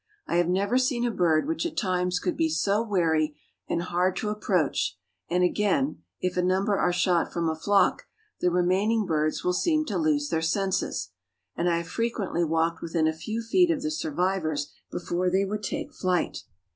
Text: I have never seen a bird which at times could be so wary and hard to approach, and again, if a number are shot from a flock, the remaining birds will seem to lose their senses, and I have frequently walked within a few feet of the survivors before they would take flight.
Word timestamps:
I 0.25 0.37
have 0.37 0.47
never 0.49 0.79
seen 0.79 1.05
a 1.05 1.11
bird 1.11 1.47
which 1.47 1.63
at 1.63 1.77
times 1.77 2.17
could 2.17 2.35
be 2.35 2.49
so 2.49 2.81
wary 2.81 3.37
and 3.69 3.83
hard 3.83 4.15
to 4.15 4.29
approach, 4.29 4.97
and 5.29 5.43
again, 5.43 6.01
if 6.19 6.35
a 6.35 6.41
number 6.41 6.75
are 6.75 6.91
shot 6.91 7.31
from 7.31 7.47
a 7.47 7.55
flock, 7.55 8.07
the 8.39 8.49
remaining 8.49 9.05
birds 9.05 9.43
will 9.43 9.53
seem 9.53 9.85
to 9.85 9.99
lose 9.99 10.29
their 10.29 10.41
senses, 10.41 11.11
and 11.55 11.69
I 11.69 11.77
have 11.77 11.87
frequently 11.87 12.43
walked 12.43 12.81
within 12.81 13.07
a 13.07 13.13
few 13.13 13.43
feet 13.43 13.69
of 13.69 13.83
the 13.83 13.91
survivors 13.91 14.71
before 14.91 15.29
they 15.29 15.45
would 15.45 15.61
take 15.61 15.93
flight. 15.93 16.45